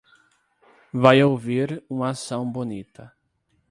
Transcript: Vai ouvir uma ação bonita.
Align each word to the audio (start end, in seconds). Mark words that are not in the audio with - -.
Vai 0.91 1.21
ouvir 1.23 1.83
uma 1.87 2.09
ação 2.09 2.51
bonita. 2.51 3.13